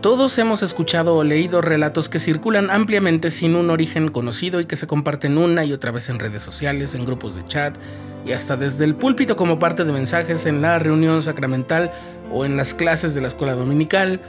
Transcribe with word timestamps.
Todos 0.00 0.38
hemos 0.38 0.62
escuchado 0.62 1.16
o 1.16 1.24
leído 1.24 1.60
relatos 1.60 2.08
que 2.08 2.20
circulan 2.20 2.70
ampliamente 2.70 3.32
sin 3.32 3.56
un 3.56 3.68
origen 3.68 4.12
conocido 4.12 4.60
y 4.60 4.66
que 4.66 4.76
se 4.76 4.86
comparten 4.86 5.36
una 5.36 5.64
y 5.64 5.72
otra 5.72 5.90
vez 5.90 6.08
en 6.08 6.20
redes 6.20 6.40
sociales, 6.40 6.94
en 6.94 7.04
grupos 7.04 7.34
de 7.34 7.44
chat 7.46 7.76
y 8.24 8.30
hasta 8.30 8.56
desde 8.56 8.84
el 8.84 8.94
púlpito 8.94 9.34
como 9.34 9.58
parte 9.58 9.84
de 9.84 9.90
mensajes 9.90 10.46
en 10.46 10.62
la 10.62 10.78
reunión 10.78 11.24
sacramental 11.24 11.90
o 12.30 12.44
en 12.44 12.56
las 12.56 12.74
clases 12.74 13.12
de 13.16 13.22
la 13.22 13.26
escuela 13.26 13.54
dominical. 13.54 14.20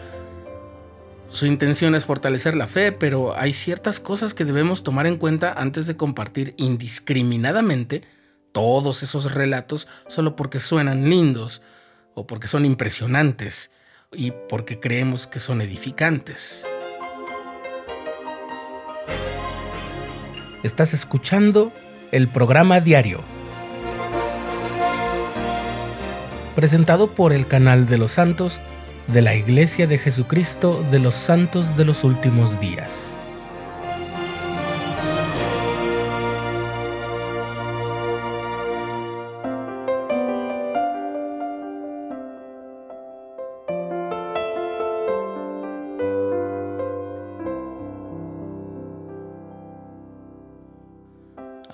Su 1.27 1.45
intención 1.45 1.93
es 1.93 2.03
fortalecer 2.03 2.55
la 2.55 2.65
fe, 2.65 2.91
pero 2.91 3.37
hay 3.37 3.53
ciertas 3.53 3.99
cosas 3.99 4.33
que 4.33 4.45
debemos 4.45 4.81
tomar 4.81 5.05
en 5.05 5.17
cuenta 5.17 5.53
antes 5.53 5.85
de 5.85 5.95
compartir 5.95 6.55
indiscriminadamente 6.57 8.05
todos 8.53 9.03
esos 9.03 9.35
relatos 9.35 9.87
solo 10.07 10.35
porque 10.35 10.59
suenan 10.59 11.11
lindos 11.11 11.61
o 12.15 12.25
porque 12.25 12.47
son 12.47 12.65
impresionantes 12.65 13.71
y 14.13 14.31
porque 14.49 14.79
creemos 14.79 15.27
que 15.27 15.39
son 15.39 15.61
edificantes. 15.61 16.65
Estás 20.63 20.93
escuchando 20.93 21.71
el 22.11 22.27
programa 22.27 22.81
diario, 22.81 23.21
presentado 26.55 27.13
por 27.13 27.33
el 27.33 27.47
canal 27.47 27.87
de 27.87 27.97
los 27.97 28.11
santos 28.11 28.59
de 29.07 29.21
la 29.21 29.35
Iglesia 29.35 29.87
de 29.87 29.97
Jesucristo 29.97 30.83
de 30.91 30.99
los 30.99 31.15
Santos 31.15 31.77
de 31.77 31.85
los 31.85 32.03
Últimos 32.03 32.59
Días. 32.59 33.18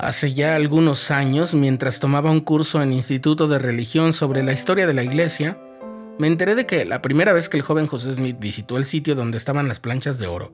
Hace 0.06 0.36
ya 0.36 0.53
algunos 0.53 1.09
años, 1.09 1.56
mientras 1.56 2.00
tomaba 2.00 2.30
un 2.30 2.42
curso 2.42 2.80
en 2.80 2.94
Instituto 2.94 3.48
de 3.48 3.58
Religión 3.58 4.14
sobre 4.14 4.44
la 4.44 4.53
historia 4.53 4.86
de 4.86 4.94
la 4.94 5.02
Iglesia, 5.02 5.58
me 6.20 6.28
enteré 6.28 6.53
de 6.53 6.67
que 6.67 6.86
la 6.86 7.02
primera 7.02 7.34
vez 7.34 7.50
que 7.50 7.58
el 7.58 7.64
joven 7.64 7.88
José 7.88 8.14
Smith 8.14 8.38
visitó 8.39 8.78
el 8.78 8.86
sitio 8.86 9.16
donde 9.16 9.39
estaban 9.39 9.67
las 9.67 9.80
planchas 9.80 10.20
de 10.20 10.28
oro 10.28 10.53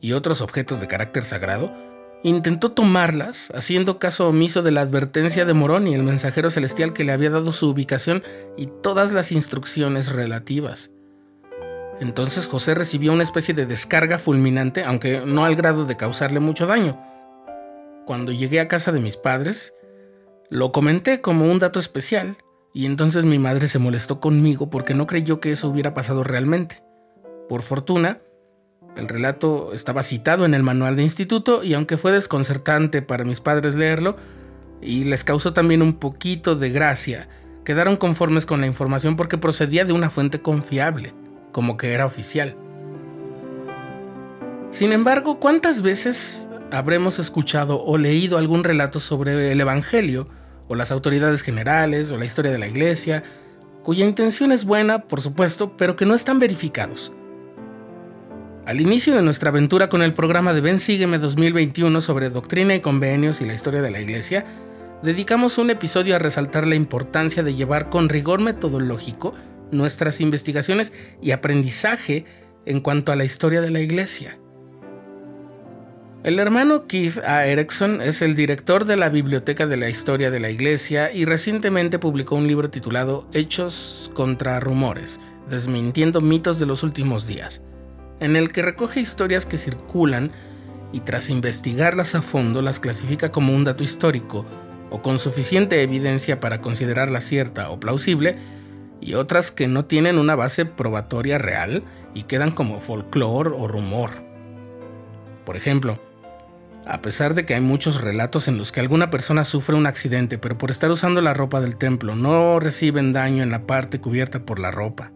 y 0.00 0.12
otros 0.12 0.40
objetos 0.40 0.80
de 0.80 0.86
carácter 0.86 1.24
sagrado, 1.24 1.74
intentó 2.22 2.70
tomarlas, 2.70 3.50
haciendo 3.56 3.98
caso 3.98 4.28
omiso 4.28 4.62
de 4.62 4.70
la 4.70 4.82
advertencia 4.82 5.44
de 5.44 5.52
Morón 5.52 5.88
y 5.88 5.94
el 5.94 6.04
mensajero 6.04 6.50
celestial 6.50 6.92
que 6.92 7.02
le 7.02 7.10
había 7.10 7.30
dado 7.30 7.50
su 7.50 7.68
ubicación 7.68 8.22
y 8.56 8.68
todas 8.84 9.10
las 9.10 9.32
instrucciones 9.32 10.12
relativas. 10.12 10.92
Entonces 11.98 12.46
José 12.46 12.76
recibió 12.76 13.12
una 13.12 13.24
especie 13.24 13.52
de 13.52 13.66
descarga 13.66 14.18
fulminante, 14.18 14.84
aunque 14.84 15.22
no 15.26 15.44
al 15.44 15.56
grado 15.56 15.86
de 15.86 15.96
causarle 15.96 16.38
mucho 16.38 16.68
daño. 16.68 17.15
Cuando 18.06 18.30
llegué 18.30 18.60
a 18.60 18.68
casa 18.68 18.92
de 18.92 19.00
mis 19.00 19.16
padres, 19.16 19.74
lo 20.48 20.70
comenté 20.70 21.20
como 21.20 21.50
un 21.50 21.58
dato 21.58 21.80
especial 21.80 22.36
y 22.72 22.86
entonces 22.86 23.24
mi 23.24 23.40
madre 23.40 23.66
se 23.66 23.80
molestó 23.80 24.20
conmigo 24.20 24.70
porque 24.70 24.94
no 24.94 25.08
creyó 25.08 25.40
que 25.40 25.50
eso 25.50 25.68
hubiera 25.68 25.92
pasado 25.92 26.22
realmente. 26.22 26.84
Por 27.48 27.62
fortuna, 27.62 28.20
el 28.96 29.08
relato 29.08 29.72
estaba 29.72 30.04
citado 30.04 30.44
en 30.44 30.54
el 30.54 30.62
manual 30.62 30.94
de 30.94 31.02
instituto 31.02 31.64
y 31.64 31.74
aunque 31.74 31.96
fue 31.96 32.12
desconcertante 32.12 33.02
para 33.02 33.24
mis 33.24 33.40
padres 33.40 33.74
leerlo, 33.74 34.16
y 34.80 35.02
les 35.02 35.24
causó 35.24 35.52
también 35.52 35.82
un 35.82 35.94
poquito 35.94 36.54
de 36.54 36.70
gracia, 36.70 37.28
quedaron 37.64 37.96
conformes 37.96 38.46
con 38.46 38.60
la 38.60 38.68
información 38.68 39.16
porque 39.16 39.36
procedía 39.36 39.84
de 39.84 39.92
una 39.92 40.10
fuente 40.10 40.40
confiable, 40.40 41.12
como 41.50 41.76
que 41.76 41.92
era 41.92 42.06
oficial. 42.06 42.56
Sin 44.70 44.92
embargo, 44.92 45.40
¿cuántas 45.40 45.82
veces 45.82 46.46
habremos 46.72 47.18
escuchado 47.18 47.82
o 47.82 47.98
leído 47.98 48.38
algún 48.38 48.64
relato 48.64 49.00
sobre 49.00 49.52
el 49.52 49.60
Evangelio 49.60 50.28
o 50.68 50.74
las 50.74 50.90
autoridades 50.90 51.42
generales, 51.42 52.10
o 52.10 52.18
la 52.18 52.24
historia 52.24 52.50
de 52.50 52.58
la 52.58 52.66
iglesia, 52.66 53.22
cuya 53.82 54.04
intención 54.04 54.50
es 54.50 54.64
buena, 54.64 55.04
por 55.04 55.20
supuesto, 55.20 55.76
pero 55.76 55.94
que 55.94 56.06
no 56.06 56.14
están 56.14 56.40
verificados. 56.40 57.12
Al 58.66 58.80
inicio 58.80 59.14
de 59.14 59.22
nuestra 59.22 59.50
aventura 59.50 59.88
con 59.88 60.02
el 60.02 60.12
programa 60.12 60.52
de 60.52 60.60
Ven 60.60 60.80
Sígueme 60.80 61.18
2021 61.18 62.00
sobre 62.00 62.30
doctrina 62.30 62.74
y 62.74 62.80
convenios 62.80 63.40
y 63.40 63.44
la 63.46 63.54
historia 63.54 63.80
de 63.80 63.92
la 63.92 64.00
iglesia, 64.00 64.44
dedicamos 65.04 65.58
un 65.58 65.70
episodio 65.70 66.16
a 66.16 66.18
resaltar 66.18 66.66
la 66.66 66.74
importancia 66.74 67.44
de 67.44 67.54
llevar 67.54 67.90
con 67.90 68.08
rigor 68.08 68.40
metodológico 68.40 69.34
nuestras 69.70 70.20
investigaciones 70.20 70.92
y 71.22 71.30
aprendizaje 71.30 72.24
en 72.64 72.80
cuanto 72.80 73.12
a 73.12 73.16
la 73.16 73.24
historia 73.24 73.60
de 73.60 73.70
la 73.70 73.80
iglesia. 73.80 74.36
El 76.26 76.40
hermano 76.40 76.88
Keith 76.88 77.18
A. 77.18 77.46
Erickson 77.46 78.02
es 78.02 78.20
el 78.20 78.34
director 78.34 78.84
de 78.84 78.96
la 78.96 79.10
Biblioteca 79.10 79.68
de 79.68 79.76
la 79.76 79.88
Historia 79.88 80.28
de 80.28 80.40
la 80.40 80.50
Iglesia 80.50 81.12
y 81.12 81.24
recientemente 81.24 82.00
publicó 82.00 82.34
un 82.34 82.48
libro 82.48 82.68
titulado 82.68 83.28
Hechos 83.32 84.10
contra 84.12 84.58
Rumores, 84.58 85.20
desmintiendo 85.48 86.20
mitos 86.20 86.58
de 86.58 86.66
los 86.66 86.82
últimos 86.82 87.28
días, 87.28 87.62
en 88.18 88.34
el 88.34 88.50
que 88.50 88.62
recoge 88.62 88.98
historias 88.98 89.46
que 89.46 89.56
circulan 89.56 90.32
y 90.90 90.98
tras 90.98 91.30
investigarlas 91.30 92.16
a 92.16 92.22
fondo 92.22 92.60
las 92.60 92.80
clasifica 92.80 93.30
como 93.30 93.54
un 93.54 93.62
dato 93.62 93.84
histórico 93.84 94.44
o 94.90 95.02
con 95.02 95.20
suficiente 95.20 95.80
evidencia 95.80 96.40
para 96.40 96.60
considerarla 96.60 97.20
cierta 97.20 97.70
o 97.70 97.78
plausible, 97.78 98.36
y 99.00 99.14
otras 99.14 99.52
que 99.52 99.68
no 99.68 99.84
tienen 99.84 100.18
una 100.18 100.34
base 100.34 100.64
probatoria 100.64 101.38
real 101.38 101.84
y 102.14 102.24
quedan 102.24 102.50
como 102.50 102.80
folclore 102.80 103.50
o 103.54 103.68
rumor. 103.68 104.10
Por 105.44 105.56
ejemplo, 105.56 106.00
a 106.86 107.02
pesar 107.02 107.34
de 107.34 107.44
que 107.44 107.54
hay 107.54 107.60
muchos 107.60 108.00
relatos 108.00 108.46
en 108.46 108.58
los 108.58 108.70
que 108.70 108.78
alguna 108.78 109.10
persona 109.10 109.44
sufre 109.44 109.74
un 109.74 109.86
accidente, 109.86 110.38
pero 110.38 110.56
por 110.56 110.70
estar 110.70 110.90
usando 110.90 111.20
la 111.20 111.34
ropa 111.34 111.60
del 111.60 111.76
templo 111.76 112.14
no 112.14 112.60
reciben 112.60 113.12
daño 113.12 113.42
en 113.42 113.50
la 113.50 113.66
parte 113.66 114.00
cubierta 114.00 114.46
por 114.46 114.60
la 114.60 114.70
ropa. 114.70 115.12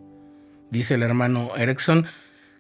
Dice 0.71 0.95
el 0.95 1.05
hermano 1.05 1.51
Erickson 1.57 2.07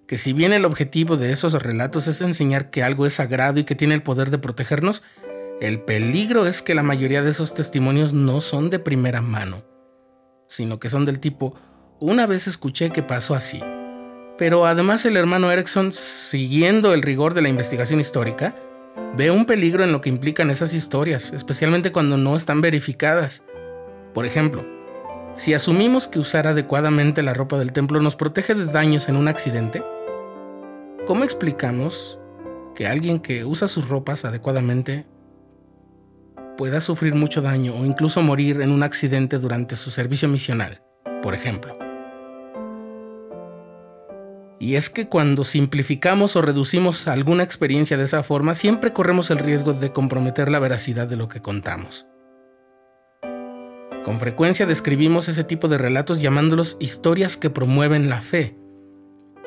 que 0.06 0.16
si 0.16 0.32
bien 0.32 0.52
el 0.52 0.64
objetivo 0.64 1.16
de 1.16 1.32
esos 1.32 1.60
relatos 1.60 2.06
es 2.06 2.20
enseñar 2.20 2.70
que 2.70 2.82
algo 2.82 3.04
es 3.04 3.14
sagrado 3.14 3.58
y 3.58 3.64
que 3.64 3.74
tiene 3.74 3.94
el 3.94 4.02
poder 4.02 4.30
de 4.30 4.38
protegernos, 4.38 5.02
el 5.60 5.80
peligro 5.82 6.46
es 6.46 6.62
que 6.62 6.74
la 6.74 6.82
mayoría 6.82 7.22
de 7.22 7.30
esos 7.30 7.54
testimonios 7.54 8.12
no 8.12 8.40
son 8.40 8.70
de 8.70 8.78
primera 8.78 9.20
mano, 9.20 9.64
sino 10.48 10.78
que 10.78 10.88
son 10.88 11.04
del 11.04 11.20
tipo, 11.20 11.56
una 12.00 12.26
vez 12.26 12.46
escuché 12.46 12.90
que 12.90 13.02
pasó 13.02 13.34
así. 13.34 13.60
Pero 14.38 14.66
además 14.66 15.04
el 15.04 15.16
hermano 15.16 15.52
Erickson, 15.52 15.92
siguiendo 15.92 16.94
el 16.94 17.02
rigor 17.02 17.34
de 17.34 17.42
la 17.42 17.48
investigación 17.48 18.00
histórica, 18.00 18.54
Ve 19.16 19.30
un 19.30 19.44
peligro 19.44 19.84
en 19.84 19.92
lo 19.92 20.00
que 20.00 20.08
implican 20.08 20.50
esas 20.50 20.74
historias, 20.74 21.32
especialmente 21.32 21.92
cuando 21.92 22.16
no 22.16 22.36
están 22.36 22.60
verificadas. 22.60 23.44
Por 24.14 24.26
ejemplo, 24.26 24.66
si 25.36 25.54
asumimos 25.54 26.08
que 26.08 26.18
usar 26.18 26.46
adecuadamente 26.46 27.22
la 27.22 27.34
ropa 27.34 27.58
del 27.58 27.72
templo 27.72 28.00
nos 28.00 28.16
protege 28.16 28.54
de 28.54 28.66
daños 28.66 29.08
en 29.08 29.16
un 29.16 29.28
accidente, 29.28 29.82
¿cómo 31.06 31.24
explicamos 31.24 32.18
que 32.74 32.86
alguien 32.86 33.20
que 33.20 33.44
usa 33.44 33.68
sus 33.68 33.88
ropas 33.88 34.24
adecuadamente 34.24 35.06
pueda 36.56 36.80
sufrir 36.80 37.14
mucho 37.14 37.40
daño 37.40 37.74
o 37.74 37.86
incluso 37.86 38.22
morir 38.22 38.60
en 38.60 38.70
un 38.70 38.82
accidente 38.82 39.38
durante 39.38 39.76
su 39.76 39.90
servicio 39.90 40.28
misional, 40.28 40.82
por 41.22 41.34
ejemplo? 41.34 41.79
Y 44.62 44.76
es 44.76 44.90
que 44.90 45.08
cuando 45.08 45.42
simplificamos 45.42 46.36
o 46.36 46.42
reducimos 46.42 47.08
alguna 47.08 47.42
experiencia 47.42 47.96
de 47.96 48.04
esa 48.04 48.22
forma, 48.22 48.52
siempre 48.52 48.92
corremos 48.92 49.30
el 49.30 49.38
riesgo 49.38 49.72
de 49.72 49.90
comprometer 49.90 50.50
la 50.50 50.58
veracidad 50.58 51.08
de 51.08 51.16
lo 51.16 51.28
que 51.30 51.40
contamos. 51.40 52.06
Con 54.04 54.18
frecuencia 54.18 54.66
describimos 54.66 55.30
ese 55.30 55.44
tipo 55.44 55.66
de 55.68 55.78
relatos 55.78 56.20
llamándolos 56.20 56.76
historias 56.78 57.38
que 57.38 57.48
promueven 57.48 58.10
la 58.10 58.20
fe. 58.20 58.58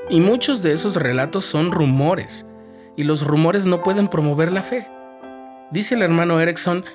Y 0.09 0.19
muchos 0.19 0.63
de 0.63 0.73
esos 0.73 0.95
relatos 0.95 1.45
son 1.45 1.71
rumores, 1.71 2.47
y 2.97 3.03
los 3.03 3.23
rumores 3.23 3.67
no 3.67 3.83
pueden 3.83 4.07
promover 4.07 4.51
la 4.51 4.63
fe. 4.63 4.87
Dice 5.69 5.93
el 5.93 6.01
hermano 6.01 6.39
Erickson 6.39 6.85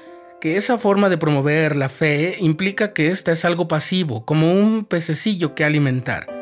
que 0.40 0.56
esa 0.56 0.76
forma 0.76 1.08
de 1.08 1.18
promover 1.18 1.76
la 1.76 1.88
fe 1.88 2.36
implica 2.40 2.92
que 2.92 3.08
ésta 3.08 3.30
es 3.30 3.44
algo 3.44 3.68
pasivo, 3.68 4.24
como 4.24 4.52
un 4.52 4.84
pececillo 4.84 5.54
que 5.54 5.64
alimentar 5.64 6.37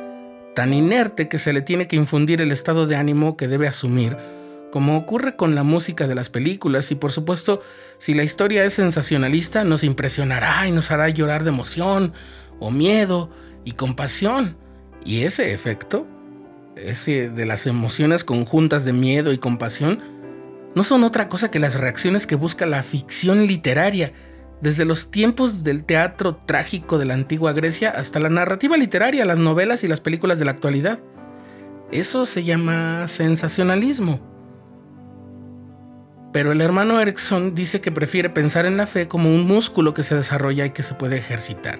tan 0.56 0.72
inerte 0.72 1.28
que 1.28 1.36
se 1.36 1.52
le 1.52 1.60
tiene 1.60 1.86
que 1.86 1.96
infundir 1.96 2.40
el 2.40 2.50
estado 2.50 2.86
de 2.86 2.96
ánimo 2.96 3.36
que 3.36 3.46
debe 3.46 3.68
asumir, 3.68 4.16
como 4.72 4.96
ocurre 4.96 5.36
con 5.36 5.54
la 5.54 5.62
música 5.62 6.08
de 6.08 6.14
las 6.14 6.30
películas 6.30 6.90
y 6.90 6.94
por 6.94 7.12
supuesto, 7.12 7.60
si 7.98 8.14
la 8.14 8.24
historia 8.24 8.64
es 8.64 8.72
sensacionalista, 8.72 9.64
nos 9.64 9.84
impresionará 9.84 10.66
y 10.66 10.72
nos 10.72 10.90
hará 10.90 11.10
llorar 11.10 11.44
de 11.44 11.50
emoción 11.50 12.14
o 12.58 12.70
miedo 12.70 13.30
y 13.66 13.72
compasión. 13.72 14.56
Y 15.04 15.24
ese 15.24 15.52
efecto, 15.52 16.06
ese 16.74 17.28
de 17.28 17.44
las 17.44 17.66
emociones 17.66 18.24
conjuntas 18.24 18.86
de 18.86 18.94
miedo 18.94 19.34
y 19.34 19.38
compasión, 19.38 20.00
no 20.74 20.84
son 20.84 21.04
otra 21.04 21.28
cosa 21.28 21.50
que 21.50 21.58
las 21.58 21.78
reacciones 21.78 22.26
que 22.26 22.34
busca 22.34 22.64
la 22.64 22.82
ficción 22.82 23.46
literaria, 23.46 24.14
desde 24.60 24.84
los 24.84 25.10
tiempos 25.10 25.64
del 25.64 25.84
teatro 25.84 26.36
trágico 26.36 26.98
de 26.98 27.04
la 27.04 27.14
antigua 27.14 27.52
Grecia 27.52 27.90
hasta 27.90 28.20
la 28.20 28.28
narrativa 28.28 28.76
literaria, 28.76 29.24
las 29.24 29.38
novelas 29.38 29.84
y 29.84 29.88
las 29.88 30.00
películas 30.00 30.38
de 30.38 30.46
la 30.46 30.52
actualidad. 30.52 30.98
Eso 31.92 32.26
se 32.26 32.44
llama 32.44 33.06
sensacionalismo. 33.08 34.20
Pero 36.32 36.52
el 36.52 36.60
hermano 36.60 37.00
Erickson 37.00 37.54
dice 37.54 37.80
que 37.80 37.92
prefiere 37.92 38.28
pensar 38.30 38.66
en 38.66 38.76
la 38.76 38.86
fe 38.86 39.08
como 39.08 39.34
un 39.34 39.46
músculo 39.46 39.94
que 39.94 40.02
se 40.02 40.14
desarrolla 40.14 40.66
y 40.66 40.70
que 40.70 40.82
se 40.82 40.94
puede 40.94 41.16
ejercitar. 41.16 41.78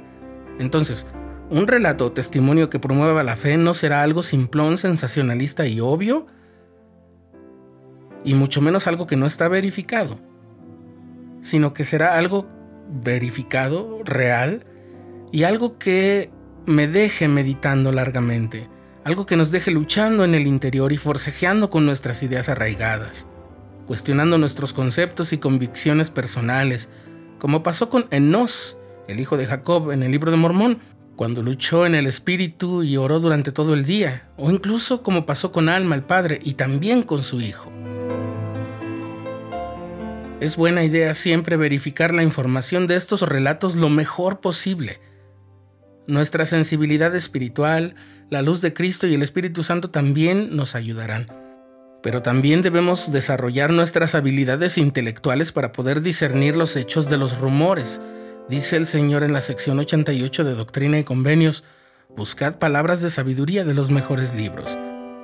Entonces, 0.59 1.07
un 1.51 1.67
relato 1.67 2.07
o 2.07 2.13
testimonio 2.13 2.71
que 2.71 2.79
promueva 2.79 3.23
la 3.23 3.37
fe 3.37 3.57
no 3.57 3.75
será 3.75 4.03
algo 4.03 4.23
simplón, 4.23 4.79
sensacionalista 4.79 5.67
y 5.67 5.81
obvio, 5.81 6.27
y 8.25 8.35
mucho 8.35 8.61
menos 8.61 8.87
algo 8.87 9.07
que 9.07 9.17
no 9.17 9.27
está 9.27 9.47
verificado, 9.49 10.19
sino 11.43 11.73
que 11.75 11.85
será 11.85 12.17
algo 12.17 12.49
verificado, 12.89 14.01
real, 14.05 14.67
y 15.33 15.45
algo 15.45 15.79
que 15.79 16.31
me 16.67 16.89
deje 16.89 17.29
meditando 17.29 17.93
largamente, 17.93 18.69
algo 19.05 19.27
que 19.27 19.37
nos 19.37 19.51
deje 19.53 19.71
luchando 19.71 20.25
en 20.25 20.35
el 20.35 20.47
interior 20.47 20.93
y 20.93 20.97
forcejeando 20.97 21.71
con 21.71 21.87
nuestras 21.87 22.23
ideas 22.23 22.49
arraigadas, 22.49 23.27
cuestionando 23.87 24.39
nuestros 24.39 24.73
conceptos 24.73 25.33
y 25.33 25.39
convicciones 25.39 26.11
personales, 26.11 26.91
como 27.39 27.63
pasó 27.63 27.89
con 27.89 28.07
Enos, 28.11 28.79
el 29.09 29.21
hijo 29.21 29.37
de 29.37 29.47
Jacob 29.47 29.93
en 29.93 30.03
el 30.03 30.11
libro 30.11 30.31
de 30.31 30.37
Mormón, 30.37 30.79
cuando 31.17 31.43
luchó 31.43 31.87
en 31.87 31.95
el 31.95 32.07
espíritu 32.07 32.83
y 32.83 32.97
oró 32.97 33.21
durante 33.21 33.53
todo 33.53 33.75
el 33.75 33.85
día, 33.85 34.29
o 34.37 34.51
incluso 34.51 35.03
como 35.03 35.25
pasó 35.25 35.53
con 35.53 35.69
Alma 35.69 35.95
el 35.95 36.03
padre 36.03 36.41
y 36.43 36.55
también 36.55 37.03
con 37.03 37.23
su 37.23 37.41
hijo. 37.41 37.73
Es 40.41 40.57
buena 40.57 40.85
idea 40.85 41.15
siempre 41.15 41.57
verificar 41.57 42.13
la 42.13 42.23
información 42.23 42.87
de 42.87 42.97
estos 42.97 43.23
relatos 43.23 43.75
lo 43.77 43.89
mejor 43.89 44.41
posible. 44.41 45.01
Nuestra 46.07 46.47
sensibilidad 46.47 47.15
espiritual, 47.17 47.95
la 48.31 48.43
luz 48.43 48.61
de 48.61 48.75
Cristo 48.75 49.07
y 49.07 49.15
el 49.15 49.23
Espíritu 49.23 49.63
Santo 49.63 49.91
también 49.91 50.55
nos 50.55 50.75
ayudarán. 50.75 51.29
Pero 52.03 52.23
también 52.23 52.63
debemos 52.63 53.11
desarrollar 53.11 53.71
nuestras 53.73 54.15
habilidades 54.15 54.79
intelectuales 54.79 55.53
para 55.53 55.73
poder 55.73 56.03
discernir 56.03 56.57
los 56.57 56.77
hechos 56.77 57.09
de 57.11 57.17
los 57.17 57.39
rumores, 57.39 58.01
Dice 58.49 58.77
el 58.77 58.87
Señor 58.87 59.25
en 59.25 59.33
la 59.33 59.41
sección 59.41 59.81
88 59.81 60.45
de 60.45 60.55
Doctrina 60.55 61.01
y 61.01 61.05
Convenios, 61.05 61.65
buscad 62.17 62.61
palabras 62.61 63.03
de 63.03 63.11
sabiduría 63.11 63.65
de 63.65 63.75
los 63.75 63.91
mejores 63.91 64.35
libros. 64.35 64.79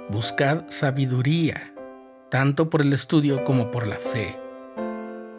Buscad 0.09 0.65
sabiduría, 0.71 1.73
tanto 2.33 2.69
por 2.69 2.83
el 2.83 2.93
estudio 2.93 3.45
como 3.45 3.71
por 3.71 3.87
la 3.87 3.95
fe. 3.95 4.42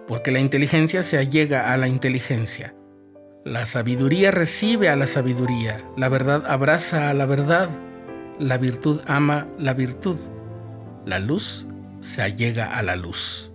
Porque 0.08 0.32
la 0.32 0.40
inteligencia 0.40 1.04
se 1.04 1.18
allega 1.18 1.72
a 1.72 1.78
la 1.78 1.88
inteligencia. 1.88 2.76
La 3.46 3.66
sabiduría 3.66 4.32
recibe 4.32 4.90
a 4.90 4.96
la 4.96 5.08
sabiduría. 5.08 5.78
La 5.98 6.10
verdad 6.10 6.44
abraza 6.46 7.10
a 7.10 7.14
la 7.14 7.26
verdad. 7.26 7.70
La 8.40 8.58
virtud 8.58 9.02
ama 9.06 9.48
la 9.58 9.74
virtud. 9.74 10.18
La 11.06 11.20
luz 11.20 11.68
se 12.00 12.22
allega 12.22 12.78
a 12.78 12.84
la 12.84 12.96
luz. 12.96 13.53